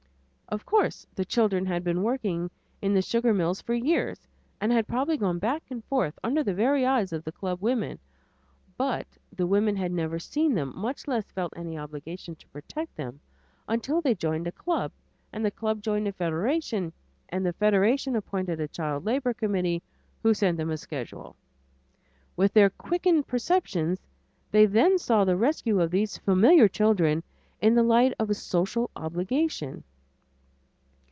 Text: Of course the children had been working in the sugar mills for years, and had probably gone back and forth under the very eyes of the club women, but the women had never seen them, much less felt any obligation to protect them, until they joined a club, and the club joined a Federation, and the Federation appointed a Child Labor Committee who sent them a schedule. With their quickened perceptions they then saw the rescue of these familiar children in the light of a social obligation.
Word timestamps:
Of 0.53 0.65
course 0.65 1.07
the 1.15 1.23
children 1.23 1.65
had 1.65 1.81
been 1.81 2.03
working 2.03 2.51
in 2.81 2.93
the 2.93 3.01
sugar 3.01 3.33
mills 3.33 3.61
for 3.61 3.73
years, 3.73 4.27
and 4.59 4.69
had 4.73 4.85
probably 4.85 5.15
gone 5.15 5.39
back 5.39 5.63
and 5.71 5.81
forth 5.85 6.19
under 6.25 6.43
the 6.43 6.53
very 6.53 6.85
eyes 6.85 7.13
of 7.13 7.23
the 7.23 7.31
club 7.31 7.61
women, 7.61 7.99
but 8.75 9.07
the 9.33 9.47
women 9.47 9.77
had 9.77 9.93
never 9.93 10.19
seen 10.19 10.53
them, 10.53 10.73
much 10.77 11.07
less 11.07 11.31
felt 11.31 11.53
any 11.55 11.77
obligation 11.77 12.35
to 12.35 12.47
protect 12.47 12.97
them, 12.97 13.21
until 13.69 14.01
they 14.01 14.13
joined 14.13 14.45
a 14.45 14.51
club, 14.51 14.91
and 15.31 15.45
the 15.45 15.51
club 15.51 15.81
joined 15.81 16.05
a 16.05 16.11
Federation, 16.11 16.91
and 17.29 17.45
the 17.45 17.53
Federation 17.53 18.17
appointed 18.17 18.59
a 18.59 18.67
Child 18.67 19.05
Labor 19.05 19.33
Committee 19.33 19.81
who 20.21 20.33
sent 20.33 20.57
them 20.57 20.69
a 20.69 20.75
schedule. 20.75 21.37
With 22.35 22.51
their 22.51 22.71
quickened 22.71 23.25
perceptions 23.25 24.05
they 24.51 24.65
then 24.65 24.97
saw 24.99 25.23
the 25.23 25.37
rescue 25.37 25.79
of 25.79 25.91
these 25.91 26.17
familiar 26.17 26.67
children 26.67 27.23
in 27.61 27.73
the 27.73 27.83
light 27.83 28.11
of 28.19 28.29
a 28.29 28.33
social 28.33 28.89
obligation. 28.97 29.85